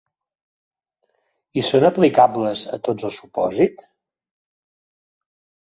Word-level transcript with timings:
I 1.61 1.65
són 1.67 1.85
aplicables 1.91 2.63
a 2.79 2.81
tots 2.89 3.09
els 3.11 3.21
supòsits? 3.23 3.89